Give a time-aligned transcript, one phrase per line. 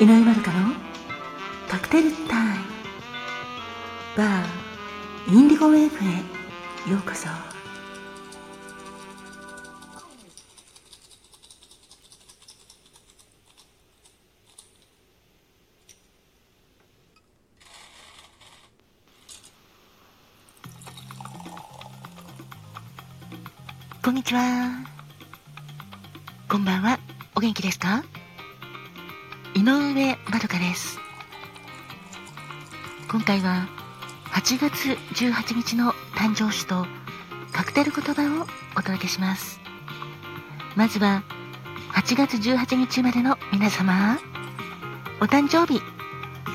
[0.00, 0.74] 井上まるかの
[1.68, 2.64] カクテルタイム
[4.16, 5.96] バーインディゴウェーブ
[6.90, 7.28] へようこそ
[24.04, 24.84] こんにちは。
[26.48, 26.98] こんばんは。
[27.36, 28.02] お元気ですか？
[29.62, 30.98] 井上まどかです。
[33.08, 33.68] 今回は
[34.32, 36.84] 8月18日の誕生日と
[37.52, 39.60] カクテル言葉をお届けします。
[40.74, 41.22] まずは
[41.92, 44.18] 8月18日までの皆様、
[45.20, 45.80] お誕生日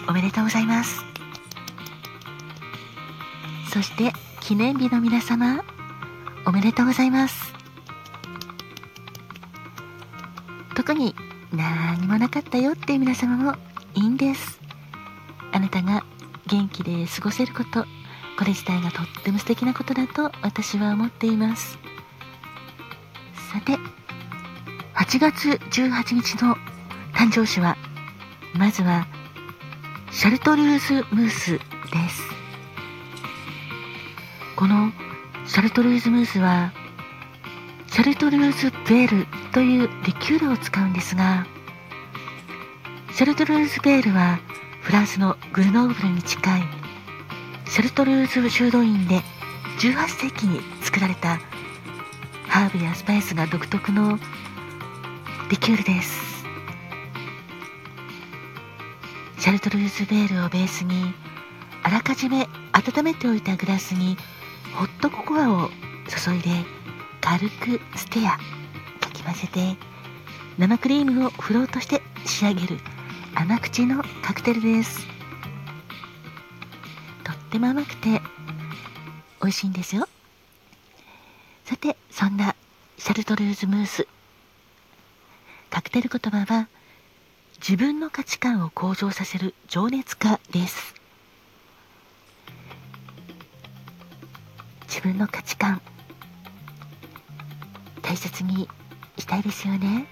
[0.10, 1.06] おめでとうございます。
[3.72, 5.64] そして記念日の皆様、
[6.46, 7.54] おめでとうございます。
[10.76, 11.16] 特に
[11.54, 13.56] 何もなかったよって皆様も
[13.96, 14.60] いいんです。
[15.52, 16.04] あなたが
[16.48, 17.84] 元気で過ごせること、
[18.38, 21.78] これ自体がとっても素敵なことだと私は思っています。
[23.52, 23.78] さて、
[24.96, 26.56] 8月18日の
[27.14, 27.78] 誕生日は、
[28.54, 29.08] まずは、
[30.12, 31.62] シャルトルーズムースで
[32.10, 32.24] す。
[34.56, 34.92] この
[35.46, 36.74] シャルトルーズムースは
[37.98, 41.48] シャルトルーズベールというリキュールを使うんですが
[43.12, 44.38] シャルトルーズベールは
[44.82, 46.62] フランスのグルノーブルに近い
[47.68, 49.22] シャルトルーズ修道院で
[49.80, 51.40] 18世紀に作られた
[52.48, 54.20] ハーブやスパイスが独特の
[55.50, 56.46] リキュールです。
[59.40, 61.16] シャルトルーズベールをベースに
[61.82, 64.18] あらかじめ温めておいたグラスに
[64.76, 65.72] ホットココアを
[66.08, 66.78] 注いで
[67.30, 68.38] 軽くステア
[69.02, 69.76] かき混ぜて
[70.58, 72.78] 生クリームをフロートして仕上げる
[73.36, 75.06] 甘口のカクテルです。
[77.26, 78.22] とっても甘くて
[79.42, 80.08] 美味しいんですよ。
[81.66, 82.56] さてそんな
[82.98, 84.08] シャルトルーズムース。
[85.70, 86.70] カクテル言葉は
[87.60, 90.96] 自分の価値観を向上させる情熱家です。
[94.88, 95.82] 自分の価値観
[98.08, 98.70] 大切に
[99.18, 100.08] したいですよね。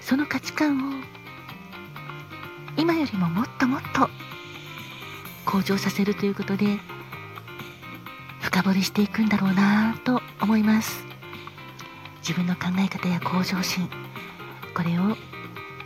[0.00, 1.04] その価値観を
[2.78, 4.08] 今よりももっともっと
[5.44, 6.78] 向上させるということで
[8.40, 11.04] 深掘りしていくんだろうなと思います。
[12.20, 13.86] 自分の考え方や向上心
[14.74, 15.16] これを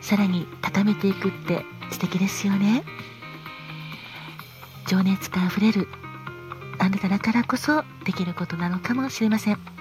[0.00, 2.84] さらに高めていくって素敵ですよね。
[4.86, 5.88] 情熱があふれる
[6.78, 9.77] あなただからこそできることなのかもしれません。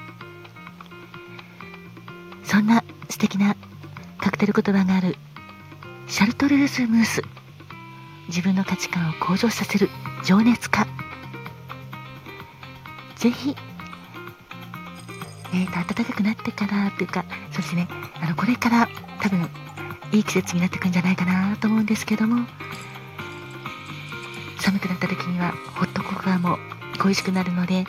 [2.57, 3.55] そんな素敵な
[4.17, 5.15] カクテル言葉がある。
[6.07, 7.21] シャルトルーズムース。
[8.29, 9.91] 自分の価値観を向上させる
[10.25, 10.87] 情熱家。
[13.15, 13.55] ぜひ
[15.53, 17.87] えーと暖かくなってからというかそうですね。
[18.19, 18.89] あのこれから
[19.21, 19.47] 多分
[20.11, 22.47] いい季節になってくるんじゃないかなと思うんですけども。
[24.61, 26.57] 寒くなった時にはホットココアも
[26.97, 27.85] 恋しくなるので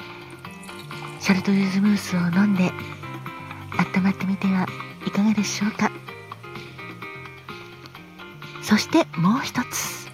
[1.20, 2.70] シャルトルーズムースを飲んで
[3.78, 4.66] 温まってみては
[5.06, 5.90] いかがでしょうか。
[8.62, 10.08] そしてもう一つ。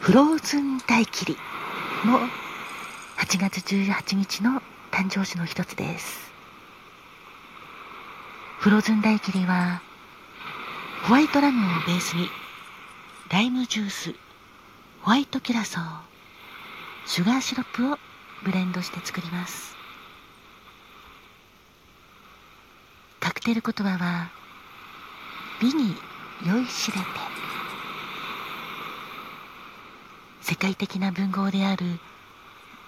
[0.00, 1.36] フローズン大切り
[2.04, 2.18] も
[3.16, 6.32] 8月18日の誕生日の一つです。
[8.58, 9.80] フローズン大切りは
[11.04, 12.28] ホワイトラムをベースに
[13.30, 14.14] ライムジュース
[15.02, 16.00] ホワイトキラソー
[17.04, 17.98] シュガーシロップを
[18.42, 19.76] ブレンドして作ります。
[23.20, 24.30] カクテル言葉は
[25.60, 25.94] 美に
[26.46, 27.04] 酔いしれて。
[30.42, 31.98] 世界的な文豪である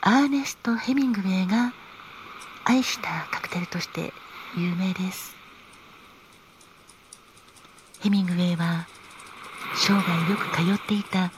[0.00, 1.72] アーネスト・ヘミングウェイが
[2.64, 4.12] 愛したカクテルとして
[4.56, 5.34] 有名です。
[8.00, 8.86] ヘミングウェイは
[9.74, 11.32] 生涯よく通っていた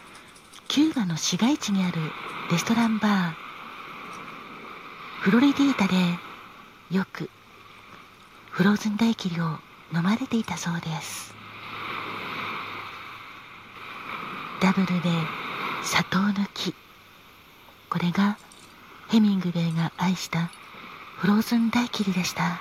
[0.69, 2.01] キューバの市街地にある
[2.51, 3.40] レストランバー。
[5.21, 5.97] フロリディータで
[6.91, 7.29] よく
[8.53, 9.59] フローズン大切りを
[9.95, 11.35] 飲まれていたそうです。
[14.63, 15.11] ダブルで
[15.83, 16.75] 砂糖抜き。
[17.91, 18.39] これが
[19.09, 20.51] ヘミングウェイが愛した
[21.19, 22.59] フローズン大切りでした。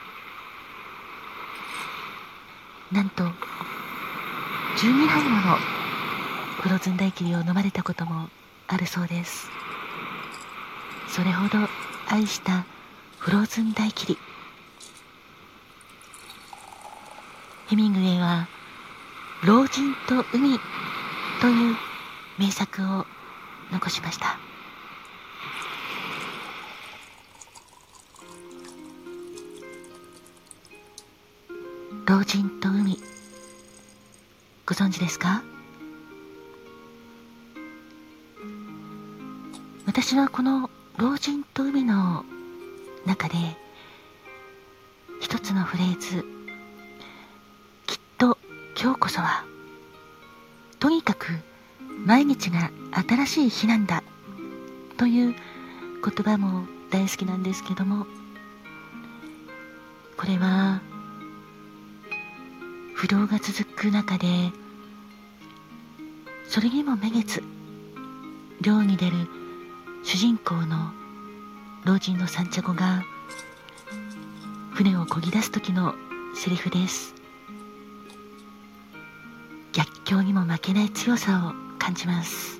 [2.92, 5.56] なんと12杯もの
[6.62, 8.28] フローズン大切りを飲まれたことも
[8.68, 9.50] あるそうです。
[11.08, 11.70] それほど
[12.12, 12.66] 愛した
[13.20, 14.18] フローズン大切り。
[17.68, 18.48] ヘミングウェイは
[19.46, 20.60] 「老人と海」
[21.40, 21.76] という
[22.40, 23.06] 名作を
[23.72, 24.40] 残しました。
[32.08, 33.00] 老人と海
[34.66, 35.44] ご存知ですか？
[39.86, 42.25] 私はこの老人と海の
[43.06, 43.36] 中で
[45.22, 46.25] 一つのフレーズ
[47.88, 48.38] きっと
[48.78, 49.46] 今日こそは
[50.78, 51.28] とにかく
[52.06, 52.69] 毎日が
[53.07, 54.04] 新しい日なんだ
[54.98, 55.36] という
[56.04, 58.06] 言葉も大好きなんですけども
[60.18, 60.81] これは
[62.95, 64.28] 不動が続く中で
[66.50, 67.42] それにもめげず
[68.60, 69.39] 漁に出る
[70.04, 70.92] 主人公の
[71.86, 73.04] 老人のサンチャゴが
[74.74, 75.94] 船を漕ぎ出す時の
[76.36, 77.13] セリフです。
[79.74, 82.60] 逆境にも負けない強さを感じます。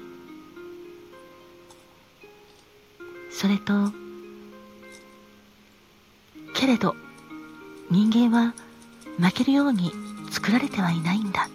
[3.32, 3.92] それと
[6.54, 6.96] けれど
[7.90, 8.54] 人間は
[9.18, 9.92] 負けるように
[10.30, 11.50] 作られてはいないんだ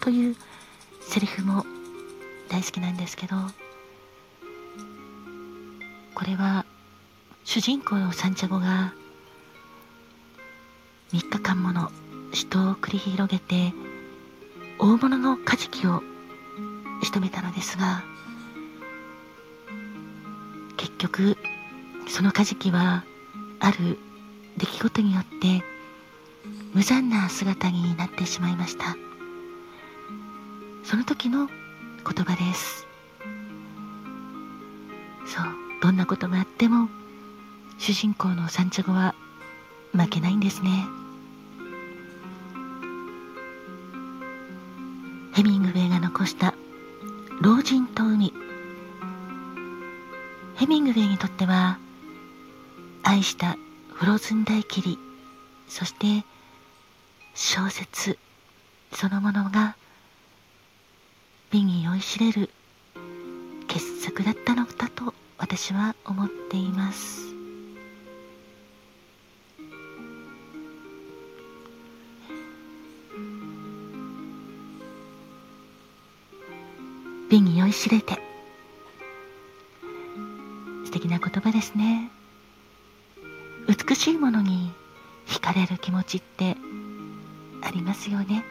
[0.00, 0.36] という
[1.00, 1.64] セリフも
[2.48, 3.36] 大好きなんですけど。
[6.22, 6.64] これは
[7.42, 8.94] 主人公のサンチャゴが
[11.12, 11.90] 3日間もの
[12.32, 13.74] 死闘を繰り広げて
[14.78, 16.00] 大物のカジキを
[17.02, 18.04] 仕留めたのですが
[20.76, 21.36] 結局
[22.06, 23.02] そのカジキは
[23.58, 23.98] ある
[24.58, 25.64] 出来事によって
[26.72, 28.96] 無残な姿になってしまいました。
[30.84, 32.86] その時の言葉です。
[35.26, 35.61] そう。
[35.82, 36.88] どんなことがあっても
[37.76, 39.16] 主人公のサンチャゴは
[39.90, 40.86] 負けないんですね。
[45.34, 46.54] ヘミングウェイが残した
[47.40, 48.32] 老人と海
[50.54, 51.78] ヘミングウェイにとっては
[53.02, 53.56] 愛した
[53.92, 55.00] フローズン大霧
[55.66, 56.24] そして
[57.34, 58.18] 小説
[58.92, 59.74] そのものが
[61.50, 62.50] 美に酔いしれる
[63.66, 65.12] 傑作だったのだと
[65.62, 67.32] 私は思っています。
[77.30, 78.18] 美に酔いしれて。
[80.84, 82.10] 素敵な言葉ですね。
[83.68, 84.72] 美しいものに
[85.28, 86.56] 惹かれる気持ちって
[87.62, 88.44] ありますよね。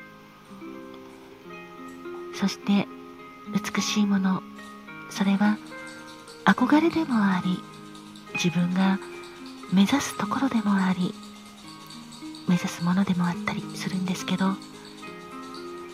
[2.36, 2.88] そして
[3.52, 4.42] 美しいもの
[5.10, 5.58] それは
[6.46, 7.60] 憧れでもあり
[8.34, 9.00] 自分が
[9.72, 11.14] 目指すところでもあり
[12.48, 14.54] 目指すものでもあったりするんですけど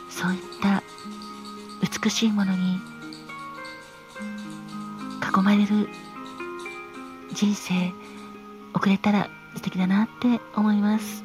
[0.09, 0.81] そういった
[2.03, 2.79] 美しいものに
[5.21, 5.89] 囲まれる
[7.33, 7.91] 人生
[8.73, 11.23] 送れたら素敵だなって思います。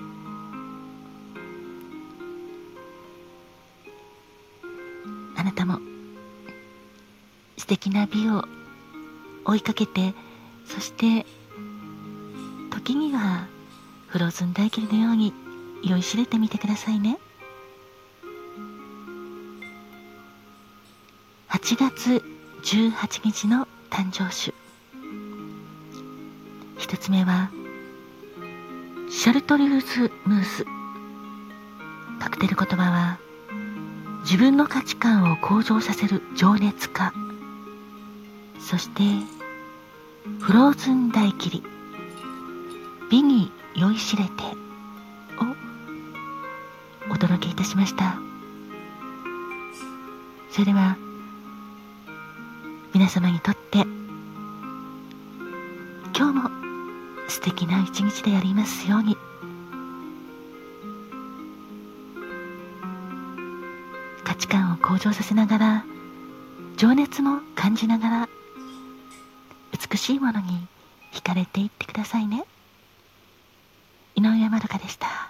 [5.36, 5.80] あなたも
[7.56, 8.44] 素敵な美を
[9.44, 10.15] 追いかけて
[10.67, 11.27] そして
[12.71, 13.47] 時には
[14.08, 15.32] フローズン大霧のように
[15.82, 17.19] 酔いしれてみてくださいね。
[21.49, 22.22] 8月
[22.63, 24.55] 18日の誕生酒。
[26.79, 27.51] 一つ目は
[29.11, 30.65] シャルトリューズムース。
[32.19, 33.19] カクテル言葉は
[34.22, 37.13] 自分の価値観を向上させる情熱家
[38.62, 39.02] そして
[40.40, 41.62] フローズン大霧
[43.10, 44.32] 美に酔いしれてを
[47.12, 48.16] お届けいたしました。
[50.50, 50.96] それでは
[52.94, 53.84] 皆様にとって
[56.16, 56.50] 今日も
[57.28, 59.16] 素敵な一日でありますように。
[64.24, 65.84] 価値観を向上させながら
[66.76, 68.28] 情熱も感じながら
[69.93, 70.67] 美しいものに
[71.13, 72.46] 惹かれていってくださいね。
[74.15, 75.21] 井上まどかでした。